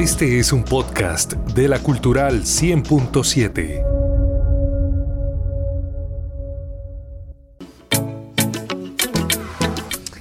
[0.00, 3.84] Este es un podcast de la Cultural 100.7.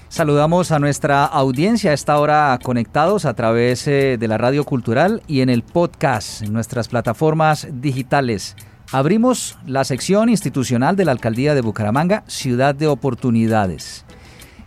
[0.10, 5.24] Saludamos a nuestra audiencia a esta hora conectados a través eh, de la radio cultural
[5.28, 8.58] y en el podcast, en nuestras plataformas digitales.
[8.92, 14.04] Abrimos la sección institucional de la Alcaldía de Bucaramanga, Ciudad de Oportunidades.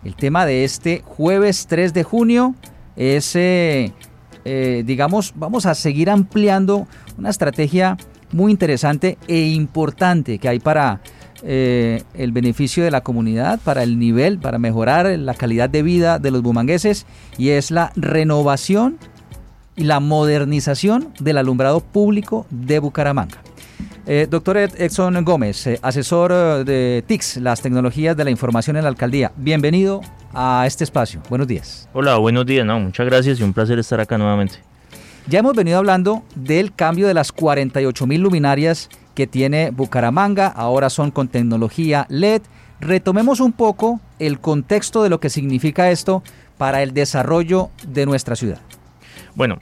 [0.04, 2.54] El tema de este jueves 3 de junio
[2.96, 3.92] es, eh,
[4.45, 6.86] eh, digamos, vamos a seguir ampliando
[7.18, 7.96] una estrategia
[8.32, 11.00] muy interesante e importante que hay para
[11.44, 16.18] eh, el beneficio de la comunidad, para el nivel, para mejorar la calidad de vida
[16.18, 18.99] de los bumangueses y es la renovación
[19.76, 23.43] y la modernización del alumbrado público de Bucaramanga.
[24.04, 28.82] Eh, doctor Edson Gómez, eh, asesor eh, de TICS, las tecnologías de la información en
[28.82, 29.30] la alcaldía.
[29.36, 30.00] Bienvenido
[30.34, 31.22] a este espacio.
[31.30, 31.88] Buenos días.
[31.93, 32.66] Hola, buenos días.
[32.66, 34.56] No, muchas gracias y un placer estar acá nuevamente.
[35.28, 40.90] Ya hemos venido hablando del cambio de las 48 mil luminarias que tiene Bucaramanga, ahora
[40.90, 42.42] son con tecnología LED.
[42.80, 46.24] Retomemos un poco el contexto de lo que significa esto
[46.58, 48.58] para el desarrollo de nuestra ciudad.
[49.36, 49.58] Bueno,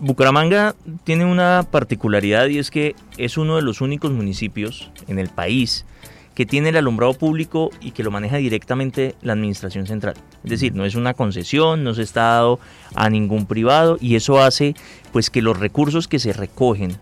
[0.00, 5.28] Bucaramanga tiene una particularidad y es que es uno de los únicos municipios en el
[5.28, 5.86] país
[6.34, 10.16] que tiene el alumbrado público y que lo maneja directamente la administración central.
[10.42, 12.58] Es decir, no es una concesión, no se está dado
[12.94, 14.74] a ningún privado y eso hace
[15.12, 16.96] pues que los recursos que se recogen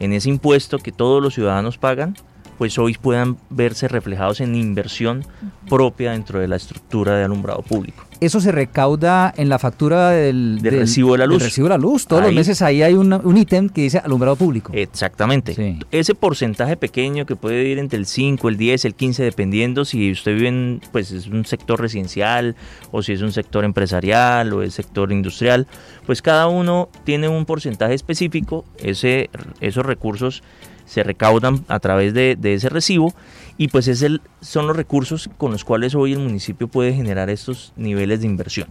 [0.00, 2.14] en ese impuesto que todos los ciudadanos pagan
[2.58, 5.24] pues hoy puedan verse reflejados en inversión
[5.68, 8.04] propia dentro de la estructura de alumbrado público.
[8.24, 11.42] Eso se recauda en la factura del, recibo de la luz.
[11.42, 12.06] recibo de la luz.
[12.06, 14.72] Todos los meses ahí hay un, ítem que dice alumbrado público.
[14.74, 15.78] Exactamente.
[15.90, 20.10] Ese porcentaje pequeño que puede ir entre el 5, el 10, el 15, dependiendo si
[20.10, 22.56] usted vive en pues, es un sector residencial
[22.92, 25.66] o si es un sector empresarial o es sector industrial,
[26.06, 28.64] pues cada uno tiene un porcentaje específico.
[28.78, 30.42] Ese, esos recursos
[30.84, 33.14] se recaudan a través de, ese recibo
[33.56, 37.30] y pues es el, son los recursos con los cuales hoy el municipio puede generar
[37.30, 38.68] estos niveles de inversión.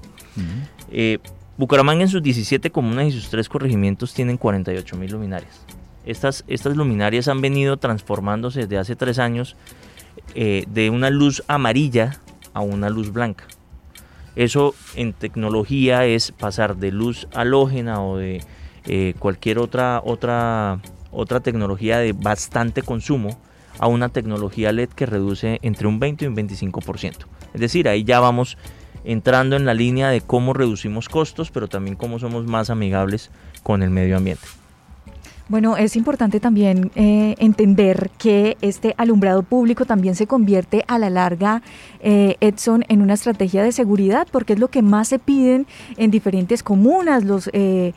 [0.92, 1.20] Eh,
[1.58, 5.62] Bucaramanga en sus 17 comunas y sus 3 corregimientos tienen 48 mil luminarias.
[6.06, 9.56] Estas, estas luminarias han venido transformándose desde hace 3 años
[10.36, 12.20] eh, de una luz amarilla
[12.54, 13.46] a una luz blanca.
[14.36, 18.42] Eso en tecnología es pasar de luz halógena o de
[18.86, 20.80] eh, cualquier otra, otra
[21.14, 23.38] otra tecnología de bastante consumo
[23.80, 27.14] a una tecnología LED que reduce entre un 20 y un 25%.
[27.54, 28.58] Es decir, ahí ya vamos
[29.04, 33.84] entrando en la línea de cómo reducimos costos, pero también cómo somos más amigables con
[33.84, 34.48] el medio ambiente.
[35.50, 41.10] Bueno, es importante también eh, entender que este alumbrado público también se convierte a la
[41.10, 41.62] larga,
[42.00, 45.68] eh, Edson, en una estrategia de seguridad, porque es lo que más se piden
[45.98, 47.94] en diferentes comunas, los eh,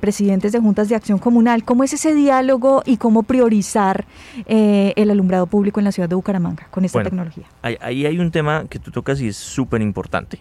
[0.00, 1.64] presidentes de juntas de acción comunal.
[1.64, 4.04] ¿Cómo es ese diálogo y cómo priorizar
[4.46, 7.44] el alumbrado público en la ciudad de Bucaramanga con esta tecnología?
[7.62, 10.40] Ahí hay un tema que tú tocas y es súper importante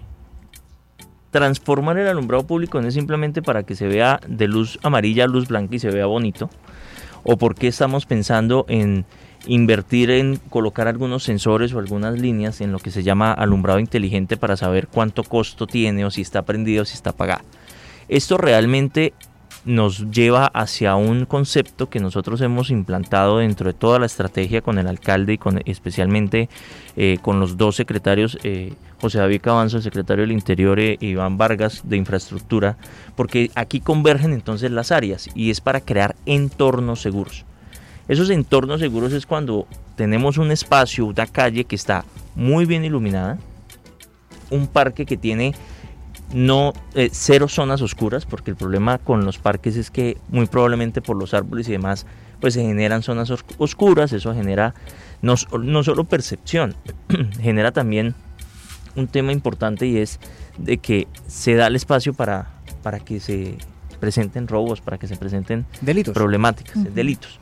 [1.31, 5.27] transformar el alumbrado público no es simplemente para que se vea de luz amarilla a
[5.27, 6.49] luz blanca y se vea bonito,
[7.23, 9.05] o porque estamos pensando en
[9.47, 14.37] invertir en colocar algunos sensores o algunas líneas en lo que se llama alumbrado inteligente
[14.37, 17.43] para saber cuánto costo tiene o si está prendido o si está apagado.
[18.07, 19.13] Esto realmente
[19.63, 24.79] nos lleva hacia un concepto que nosotros hemos implantado dentro de toda la estrategia con
[24.79, 26.49] el alcalde y con especialmente
[26.95, 31.37] eh, con los dos secretarios, eh, José David Cabanzo, el secretario del Interior, e Iván
[31.37, 32.77] Vargas de Infraestructura,
[33.15, 37.45] porque aquí convergen entonces las áreas y es para crear entornos seguros.
[38.07, 42.03] Esos entornos seguros es cuando tenemos un espacio, una calle que está
[42.35, 43.37] muy bien iluminada,
[44.49, 45.53] un parque que tiene
[46.33, 51.01] no eh, cero zonas oscuras, porque el problema con los parques es que muy probablemente
[51.01, 52.05] por los árboles y demás,
[52.39, 54.73] pues se generan zonas oscuras, eso genera
[55.21, 56.75] no, no solo percepción,
[57.39, 58.15] genera también
[58.95, 60.19] un tema importante y es
[60.57, 62.51] de que se da el espacio para,
[62.83, 63.57] para que se
[63.99, 66.13] presenten robos, para que se presenten delitos.
[66.13, 67.39] problemáticas, delitos.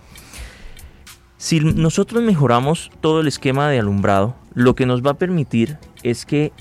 [1.38, 6.26] Si nosotros mejoramos todo el esquema de alumbrado, lo que nos va a permitir es
[6.26, 6.52] que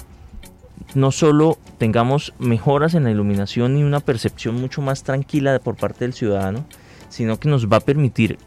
[0.95, 6.05] no solo tengamos mejoras en la iluminación y una percepción mucho más tranquila por parte
[6.05, 6.65] del ciudadano,
[7.09, 8.39] sino que nos va a permitir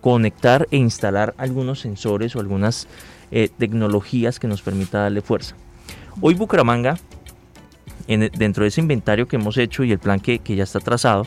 [0.00, 2.86] conectar e instalar algunos sensores o algunas
[3.30, 5.56] eh, tecnologías que nos permita darle fuerza.
[6.20, 6.98] Hoy Bucaramanga,
[8.06, 11.24] dentro de ese inventario que hemos hecho y el plan que, que ya está trazado,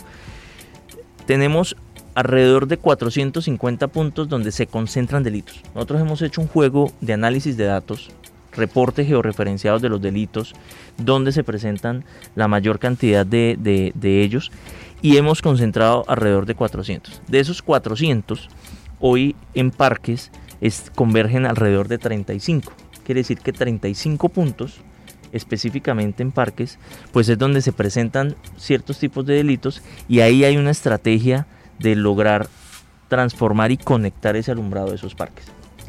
[1.25, 1.75] tenemos
[2.13, 5.61] alrededor de 450 puntos donde se concentran delitos.
[5.75, 8.11] Nosotros hemos hecho un juego de análisis de datos
[8.57, 10.53] reportes georreferenciados de los delitos,
[10.97, 12.03] donde se presentan
[12.35, 13.57] la mayor cantidad de,
[13.93, 14.51] de ellos,
[15.01, 17.21] y hemos concentrado alrededor de 400.
[17.27, 18.49] De esos 400,
[18.99, 20.31] hoy en parques
[20.61, 22.73] es, convergen alrededor de 35.
[23.05, 24.81] Quiere decir que 35 puntos
[25.31, 26.79] específicamente en parques,
[27.11, 31.47] pues es donde se presentan ciertos tipos de delitos y ahí hay una estrategia
[31.79, 32.47] de lograr
[33.07, 35.45] transformar y conectar ese alumbrado de esos parques.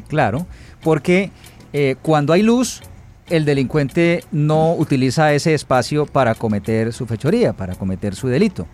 [0.07, 0.47] Claro,
[0.81, 1.31] porque
[1.73, 2.81] eh, cuando hay luz,
[3.29, 8.67] el delincuente no utiliza ese espacio para cometer su fechoría, para cometer su delito.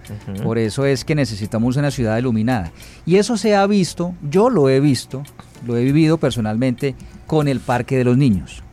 [0.43, 2.71] Por eso es que necesitamos una ciudad iluminada.
[3.05, 5.23] Y eso se ha visto, yo lo he visto,
[5.65, 6.95] lo he vivido personalmente
[7.27, 8.63] con el Parque de los Niños.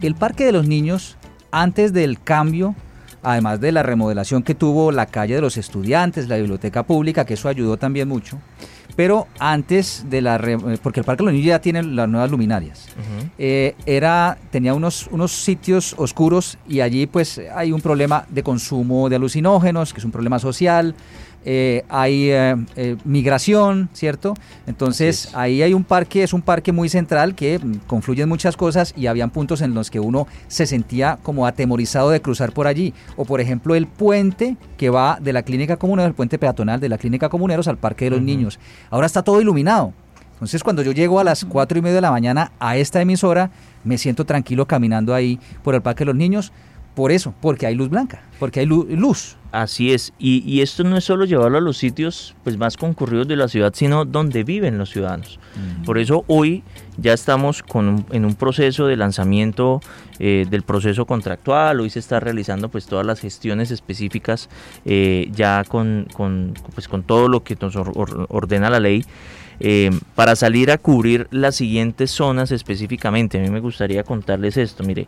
[0.00, 1.16] El Parque de los Niños,
[1.50, 2.74] antes del cambio,
[3.22, 7.34] además de la remodelación que tuvo la calle de los estudiantes, la biblioteca pública, que
[7.34, 8.38] eso ayudó también mucho,
[8.96, 10.38] pero antes de la...
[10.82, 12.88] porque el Parque de los Niños ya tiene las nuevas luminarias.
[13.38, 19.08] Eh, era, tenía unos, unos sitios oscuros y allí pues hay un problema de consumo
[19.08, 20.94] de alucinógenos, que es un problema social.
[21.44, 24.34] Eh, hay eh, eh, migración, ¿cierto?
[24.66, 28.94] Entonces ahí hay un parque, es un parque muy central que mm, confluyen muchas cosas
[28.96, 32.94] y habían puntos en los que uno se sentía como atemorizado de cruzar por allí.
[33.16, 36.88] O por ejemplo el puente que va de la clínica comunera, el puente peatonal de
[36.88, 38.58] la clínica comuneros al parque de los niños.
[38.90, 39.92] Ahora está todo iluminado.
[40.32, 43.50] Entonces cuando yo llego a las cuatro y media de la mañana a esta emisora,
[43.84, 46.52] me siento tranquilo caminando ahí por el parque de los niños
[46.94, 49.36] por eso, porque hay luz blanca, porque hay luz.
[49.52, 53.36] Así es, y, esto no es solo llevarlo a los sitios pues, más concurridos de
[53.36, 55.38] la ciudad, sino donde viven los ciudadanos.
[55.86, 56.64] Por eso hoy
[56.96, 59.80] ya estamos con en un proceso de lanzamiento
[60.18, 64.48] eh, del proceso contractual, hoy se está realizando pues todas las gestiones específicas
[64.84, 69.04] eh, ya con, con, pues, con todo lo que nos ordena la ley.
[69.60, 73.38] Eh, para salir a cubrir las siguientes zonas específicamente.
[73.38, 75.06] A mí me gustaría contarles esto, mire,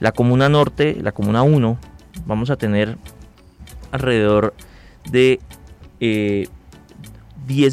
[0.00, 1.78] la comuna norte, la comuna 1,
[2.26, 2.96] vamos a tener
[3.92, 4.54] alrededor
[5.10, 5.38] de
[6.00, 6.48] 10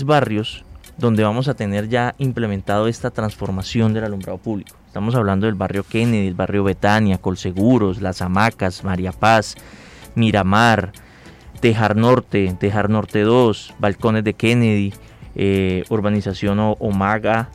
[0.02, 0.66] eh, barrios
[0.98, 4.76] donde vamos a tener ya implementado esta transformación del alumbrado público.
[4.88, 9.56] Estamos hablando del barrio Kennedy, el barrio Betania, Colseguros, Las Hamacas, María Paz,
[10.16, 10.92] Miramar,
[11.60, 14.94] Tejar Norte, Tejar Norte 2, Balcones de Kennedy,
[15.36, 17.50] eh, Urbanización Omaga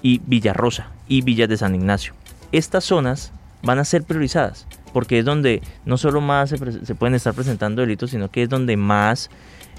[0.00, 2.14] y Villarrosa y Villas de San Ignacio.
[2.50, 7.34] Estas zonas van a ser priorizadas, porque es donde no solo más se, pueden estar
[7.34, 9.30] presentando delitos, sino que es donde más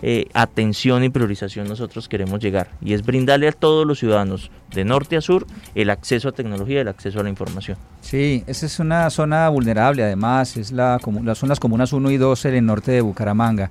[0.02, 2.70] eh, atención y priorización nosotros queremos llegar.
[2.82, 5.46] Y es brindarle a todos los ciudadanos, de norte a sur,
[5.76, 7.78] el acceso a tecnología, el acceso a la información.
[8.02, 12.46] Sí, esa es una zona vulnerable, además, es la, las zonas comunas 1 y 2
[12.46, 13.70] en el norte de Bucaramanga.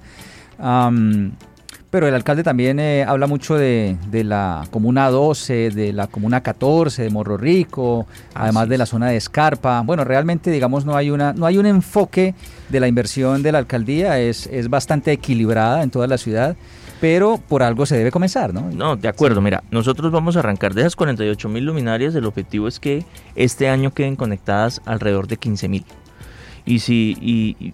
[1.90, 7.02] Pero el alcalde también eh, habla mucho de, la comuna 12, de la comuna 14,
[7.02, 9.82] de Morro Rico, además de la zona de Escarpa.
[9.82, 12.34] Bueno, realmente, digamos, no hay una, no hay un enfoque
[12.68, 16.56] de la inversión de la alcaldía, es, es bastante equilibrada en toda la ciudad,
[17.00, 18.70] pero por algo se debe comenzar, ¿no?
[18.70, 22.68] No, de acuerdo, mira, nosotros vamos a arrancar de esas 48 mil luminarias, el objetivo
[22.68, 23.04] es que
[23.34, 25.84] este año queden conectadas alrededor de 15 mil.
[26.70, 27.16] Y si,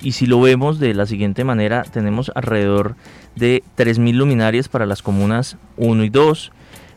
[0.00, 2.96] y, si lo vemos de la siguiente manera, tenemos alrededor
[3.34, 6.50] de 3.000 luminarias para las comunas 1 y 2,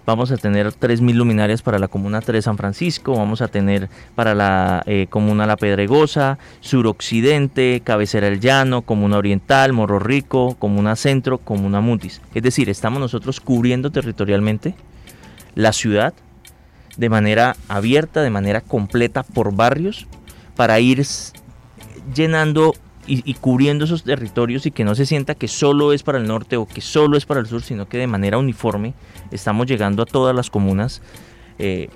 [0.06, 4.34] vamos a tener 3.000 luminarias para la comuna 3 San Francisco, vamos a tener para
[4.34, 11.40] la eh, comuna La Pedregosa, suroccidente, cabecera El Llano, comuna oriental, Morro Rico, comuna centro,
[11.40, 12.22] comuna Mutis.
[12.34, 14.74] Es decir, estamos nosotros cubriendo territorialmente
[15.54, 16.14] la ciudad
[16.96, 20.08] de manera abierta, de manera completa por barrios,
[20.56, 21.06] para ir
[22.14, 22.74] llenando
[23.08, 26.58] y, cubriendo esos territorios y que no se sienta que solo es para el norte
[26.58, 28.94] o que solo es para el sur, sino que de manera uniforme
[29.32, 31.02] estamos llegando a todas las comunas.
[31.58, 31.90] Eh,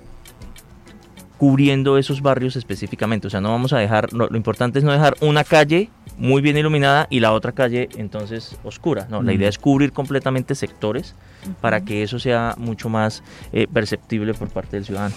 [1.37, 3.27] cubriendo esos barrios específicamente.
[3.27, 6.57] O sea, no vamos a dejar, lo, importante es no dejar una calle muy bien
[6.57, 9.07] iluminada y la otra calle entonces oscura.
[9.09, 11.15] No, la idea es cubrir completamente sectores
[11.59, 15.15] para que eso sea mucho más eh, perceptible por parte del ciudadano.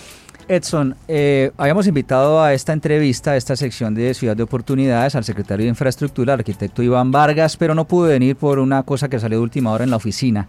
[0.49, 5.25] Edson, eh, habíamos invitado a esta entrevista, a esta sección de Ciudad de Oportunidades, al
[5.25, 9.19] secretario de Infraestructura, el arquitecto Iván Vargas, pero no pudo venir por una cosa que
[9.19, 10.47] salió de última hora en la oficina.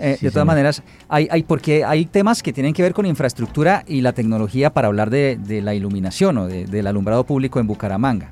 [0.00, 3.84] Eh, de todas maneras, hay, hay, porque hay temas que tienen que ver con infraestructura
[3.86, 8.30] y la tecnología para hablar de, la iluminación o del alumbrado público en Bucaramanga.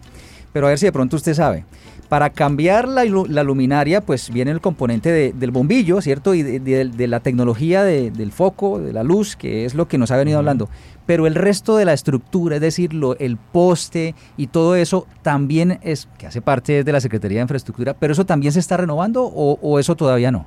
[0.52, 1.64] Pero a ver si de pronto usted sabe.
[2.12, 3.07] Para cambiar la,
[3.42, 6.35] luminaria, pues viene el componente del bombillo, ¿cierto?
[6.35, 10.19] Y de, la tecnología del foco, de la luz, que es lo que nos ha
[10.19, 10.69] venido hablando
[11.07, 16.07] pero el resto de la estructura, es decir, el poste y todo eso también es,
[16.19, 19.78] que hace parte de la Secretaría de Infraestructura, pero eso también se está renovando o,
[19.78, 20.47] eso todavía no?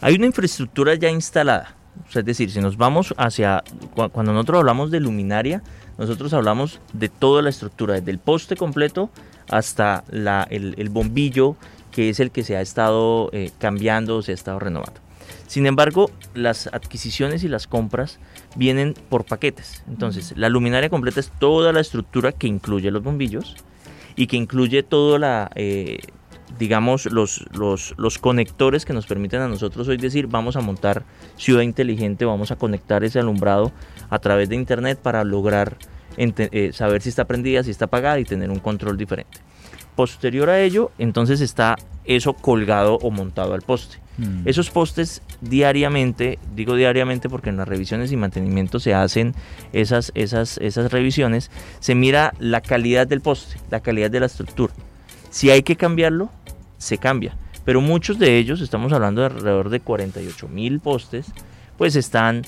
[0.00, 1.76] Hay una infraestructura ya instalada,
[2.14, 3.62] es decir, si nos vamos hacia,
[3.94, 5.62] cuando nosotros hablamos de luminaria,
[5.98, 9.10] nosotros hablamos de toda la estructura, desde el poste completo
[9.48, 10.04] hasta
[10.50, 11.56] el, bombillo,
[11.90, 15.00] que es el que se ha estado eh, cambiando se ha estado renovando.
[15.46, 18.18] Sin embargo, las adquisiciones y las compras
[18.54, 19.82] vienen por paquetes.
[19.88, 23.56] Entonces, la luminaria completa es toda la estructura que incluye los bombillos
[24.14, 26.00] y que incluye toda la, eh,
[26.58, 31.04] digamos, los, los, conectores que nos permiten a nosotros hoy decir, vamos a montar
[31.36, 33.72] ciudad inteligente, vamos a conectar ese alumbrado
[34.10, 35.76] a través de internet para lograr
[36.16, 39.38] eh, saber si está prendida, si está apagada y tener un control diferente.
[39.94, 43.98] Posterior a ello, entonces está eso colgado o montado al poste.
[44.16, 44.48] Mm.
[44.48, 49.34] Esos postes diariamente, digo diariamente porque en las revisiones y mantenimiento se hacen
[49.72, 54.72] esas, esas, esas revisiones, se mira la calidad del poste, la calidad de la estructura.
[55.30, 56.30] Si hay que cambiarlo,
[56.78, 57.36] se cambia.
[57.64, 61.26] Pero muchos de ellos, estamos hablando de alrededor de 48 mil postes,
[61.76, 62.44] pues están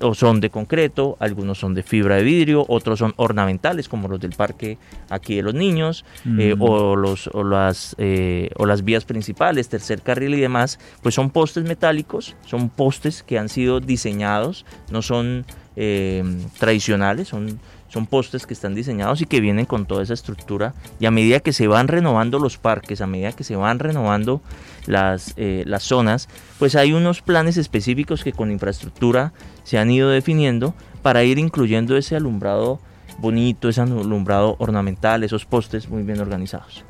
[0.00, 4.20] o son de concreto, algunos son de fibra de vidrio, otros son ornamentales como los
[4.20, 4.78] del parque
[5.08, 6.04] aquí de los niños,
[6.38, 6.62] eh, mm.
[6.62, 11.30] o, los, o, las, eh, o las vías principales, tercer carril y demás, pues son
[11.30, 15.44] postes metálicos, son postes que han sido diseñados, no son
[15.76, 16.24] eh,
[16.58, 21.06] tradicionales, son son postes que están diseñados y que vienen con toda esa estructura y
[21.06, 24.42] a medida que se van renovando los parques, a medida que se van renovando
[24.86, 26.28] las, eh, las zonas,
[26.58, 29.32] pues hay unos planes específicos que con infraestructura
[29.64, 32.80] se han ido definiendo para ir incluyendo ese alumbrado
[33.18, 36.84] bonito, ese alumbrado ornamental, esos postes muy bien organizados.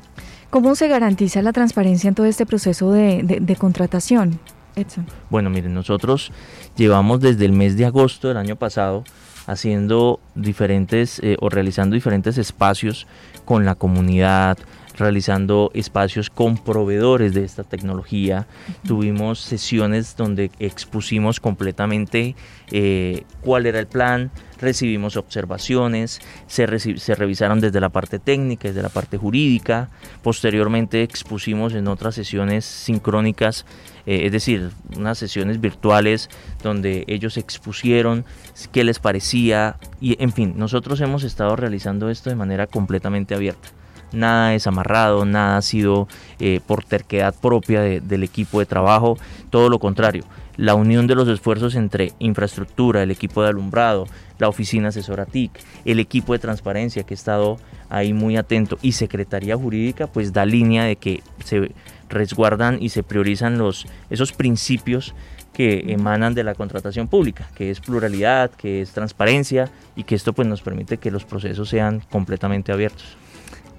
[0.49, 4.39] ¿Cómo se garantiza la transparencia en todo este proceso de, de contratación,
[4.75, 5.05] Edson?
[5.29, 6.31] Bueno, miren, nosotros
[6.75, 9.03] llevamos desde el mes de agosto del año pasado
[9.47, 13.07] haciendo diferentes eh, o realizando diferentes espacios
[13.45, 14.57] con la comunidad,
[14.97, 18.47] realizando espacios con proveedores de esta tecnología.
[18.85, 22.35] Tuvimos sesiones donde expusimos completamente
[22.71, 28.81] eh, cuál era el plan, recibimos observaciones, se, se, revisaron desde la parte técnica, desde
[28.81, 29.89] la parte jurídica.
[30.23, 33.65] Posteriormente expusimos en otras sesiones sincrónicas
[34.07, 36.29] eh, es decir, unas sesiones virtuales
[36.63, 38.23] donde ellos expusieron
[38.71, 43.76] qué les parecía y en fin, nosotros hemos estado realizando esto de manera completamente abierta.
[44.11, 46.07] Nada es amarrado, nada ha sido
[46.39, 49.17] eh, por terquedad propia del equipo de trabajo,
[49.49, 50.23] todo lo contrario
[50.57, 54.07] la unión de los esfuerzos entre infraestructura, el equipo de alumbrado,
[54.39, 55.51] la oficina asesora TIC,
[55.85, 57.57] el equipo de transparencia que ha estado
[57.89, 61.71] ahí muy atento y Secretaría Jurídica, pues da línea de que se
[62.09, 65.13] resguardan y se priorizan los, esos principios
[65.53, 70.33] que emanan de la contratación pública, que es pluralidad, que es transparencia y que esto
[70.33, 73.17] pues nos permite que los procesos sean completamente abiertos.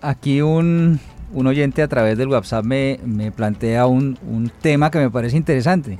[0.00, 1.00] Aquí un,
[1.34, 5.98] oyente a través del WhatsApp me, plantea un, un, tema que me parece interesante.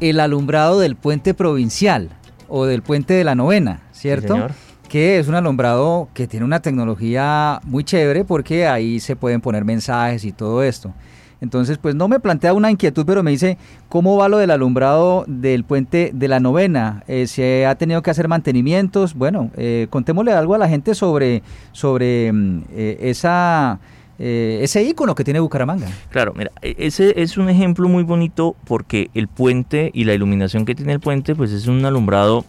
[0.00, 2.10] El alumbrado del puente provincial
[2.48, 4.48] o del puente de la novena, ¿cierto?
[4.88, 9.64] que es un alumbrado que tiene una tecnología muy chévere porque ahí se pueden poner
[9.64, 10.94] mensajes y todo esto.
[11.40, 15.24] Entonces, pues no me plantea una inquietud, pero me dice, ¿cómo va lo del alumbrado
[15.28, 17.04] del puente de la novena?
[17.06, 19.14] Eh, ¿Se ha tenido que hacer mantenimientos?
[19.14, 21.42] Bueno, eh, contémosle algo a la gente sobre,
[21.72, 23.78] sobre mm, eh, esa...
[24.18, 25.86] ese icono que tiene Bucaramanga.
[26.10, 30.64] Claro, mira, e, ese es un ejemplo muy bonito porque el puente y la iluminación
[30.64, 32.44] que tiene el puente, pues es un alumbrado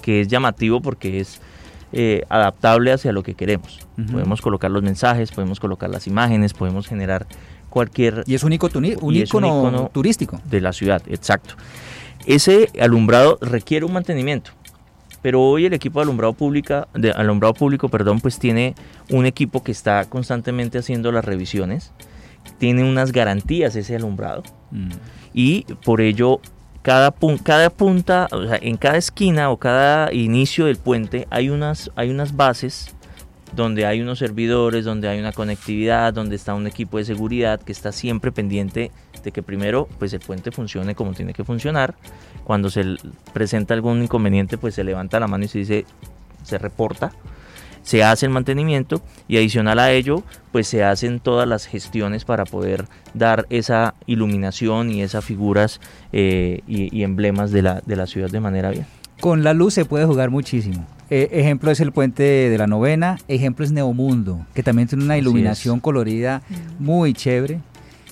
[0.00, 1.40] que es llamativo porque es
[2.30, 3.86] adaptable hacia lo que queremos.
[4.10, 7.26] Podemos colocar los mensajes, podemos colocar las imágenes, podemos generar
[7.72, 8.22] cualquier...
[8.26, 10.40] Y es un, icono, turístico.
[10.44, 11.54] De la ciudad, exacto.
[12.26, 14.52] Ese alumbrado requiere un mantenimiento.
[15.22, 18.74] Pero hoy el equipo de alumbrado, pública, de alumbrado público perdón, pues tiene
[19.10, 21.92] un equipo que está constantemente haciendo las revisiones.
[22.58, 24.42] Tiene unas garantías ese alumbrado.
[24.70, 24.90] Mm.
[25.32, 26.40] Y por ello
[26.82, 27.14] cada,
[27.44, 32.10] cada punta, o sea, en cada esquina o cada inicio del puente hay unas, hay
[32.10, 32.94] unas bases
[33.54, 37.72] donde hay unos servidores, donde hay una conectividad, donde está un equipo de seguridad que
[37.72, 38.90] está siempre pendiente
[39.22, 41.94] de que primero pues el puente funcione como tiene que funcionar.
[42.44, 42.96] Cuando se
[43.32, 45.84] presenta algún inconveniente pues se levanta la mano y se dice,
[46.42, 47.12] se reporta,
[47.82, 52.44] se hace el mantenimiento y adicional a ello pues se hacen todas las gestiones para
[52.44, 55.80] poder dar esa iluminación y esas figuras
[56.12, 58.86] eh, y, emblemas de la, de la ciudad de manera bien.
[59.20, 60.86] Con la luz se puede jugar muchísimo.
[61.14, 65.18] Eh, ejemplo es el puente de la novena, ejemplo es Neomundo, que también tiene una
[65.18, 66.82] iluminación colorida mm.
[66.82, 67.60] muy chévere.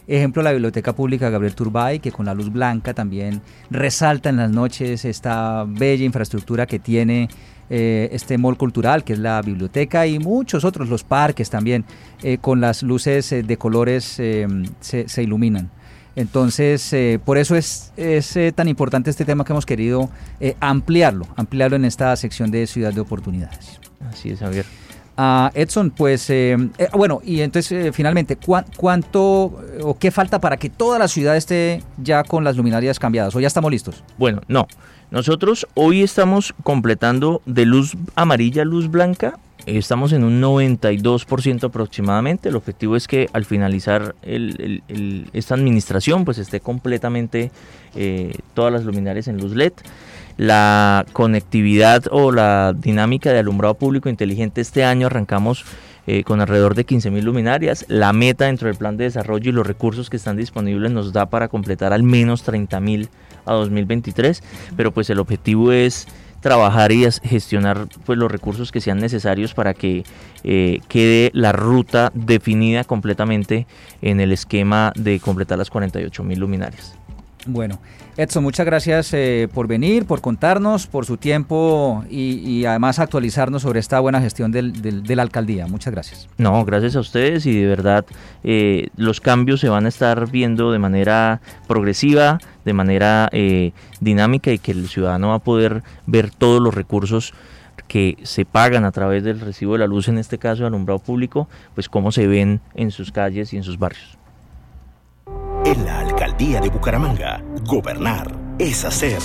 [0.07, 3.41] Ejemplo, la Biblioteca Pública Gabriel Turbay, que con la luz blanca también
[3.71, 7.31] resalta en las noches esta bella infraestructura que tiene
[7.71, 11.87] eh, este mall cultural, que es la biblioteca, y muchos otros, los parques también,
[12.23, 14.47] eh, con las luces de colores se,
[14.81, 15.71] se, iluminan.
[16.17, 20.57] Entonces, eh, por eso es, es eh, tan importante este tema que hemos querido eh,
[20.61, 23.81] ampliarlo, ampliarlo en esta sección de Ciudad de Oportunidades.
[24.11, 24.65] Así es, Javier.
[25.17, 26.33] Ah, Edson, pues
[26.95, 28.39] bueno, y entonces finalmente,
[28.77, 33.37] ¿cuánto o qué falta para que toda la ciudad esté ya con las luminarias cambiadas?
[33.37, 34.03] ¿O ya estamos listos?
[34.17, 34.67] Bueno, no.
[35.11, 42.49] Nosotros hoy estamos completando de luz amarilla a luz blanca Estamos en un 92% aproximadamente.
[42.49, 47.51] El objetivo es que al finalizar esta administración pues esté completamente
[47.95, 49.73] eh, todas las luminarias en luz LED.
[50.37, 55.65] La conectividad o la dinámica de alumbrado público inteligente este año arrancamos
[56.07, 57.85] eh, con alrededor de 15.000 luminarias.
[57.89, 61.27] La meta dentro del plan de desarrollo y los recursos que están disponibles nos da
[61.27, 63.09] para completar al menos 30.000
[63.45, 64.43] a 2023,
[64.77, 66.07] pero pues el objetivo es
[66.41, 70.05] trabajar y gestionar pues, los recursos que sean necesarios para que
[70.43, 73.67] eh, quede la ruta definida completamente
[74.03, 76.95] en el esquema de completar las 48 mil luminarias.
[77.47, 77.81] Bueno,
[78.19, 83.81] Edson, muchas gracias eh, por venir, por contarnos, por su tiempo y, además actualizarnos sobre
[83.81, 85.67] esta buena gestión de la alcaldía.
[85.67, 86.29] Muchas gracias.
[86.37, 88.05] No, gracias a ustedes y de verdad
[88.45, 94.53] eh, los cambios se van a estar viendo de manera progresiva, de manera eh, dinámica
[94.53, 97.33] y que el ciudadano va a poder ver todos los recursos
[97.89, 100.99] que se pagan a través del recibo de la luz, en este caso de alumbrado
[100.99, 104.20] público, pues cómo se ven en sus calles y en sus barrios.
[105.71, 108.27] En la alcaldía de Bucaramanga, gobernar
[108.59, 109.19] es hacer.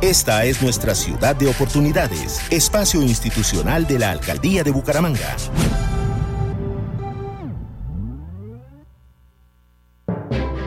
[0.00, 5.36] Esta es nuestra ciudad de oportunidades, espacio institucional de la alcaldía de Bucaramanga.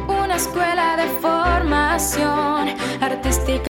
[0.07, 2.69] Una escuela de formación
[3.01, 3.59] artística